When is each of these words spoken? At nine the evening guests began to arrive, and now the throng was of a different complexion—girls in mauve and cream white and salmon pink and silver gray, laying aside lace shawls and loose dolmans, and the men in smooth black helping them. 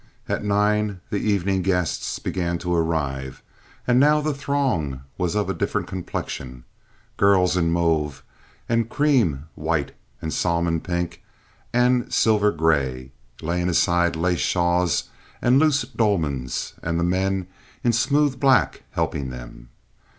At 0.27 0.43
nine 0.43 0.99
the 1.11 1.19
evening 1.19 1.61
guests 1.61 2.17
began 2.17 2.57
to 2.57 2.73
arrive, 2.73 3.43
and 3.85 3.99
now 3.99 4.19
the 4.19 4.33
throng 4.33 5.01
was 5.15 5.35
of 5.35 5.47
a 5.47 5.53
different 5.53 5.85
complexion—girls 5.85 7.55
in 7.55 7.69
mauve 7.69 8.23
and 8.67 8.89
cream 8.89 9.45
white 9.53 9.91
and 10.19 10.33
salmon 10.33 10.79
pink 10.81 11.21
and 11.71 12.11
silver 12.11 12.49
gray, 12.51 13.11
laying 13.43 13.69
aside 13.69 14.15
lace 14.15 14.39
shawls 14.39 15.11
and 15.39 15.59
loose 15.59 15.83
dolmans, 15.85 16.73
and 16.81 16.99
the 16.99 17.03
men 17.03 17.45
in 17.83 17.93
smooth 17.93 18.39
black 18.39 18.81
helping 18.93 19.29
them. 19.29 19.69